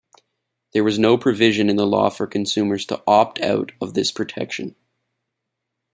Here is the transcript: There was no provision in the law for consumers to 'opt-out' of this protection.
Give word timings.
There 0.73 0.83
was 0.83 0.97
no 0.97 1.15
provision 1.15 1.69
in 1.69 1.75
the 1.75 1.85
law 1.85 2.09
for 2.09 2.25
consumers 2.25 2.87
to 2.87 3.03
'opt-out' 3.05 3.73
of 3.79 3.93
this 3.93 4.11
protection. 4.11 4.75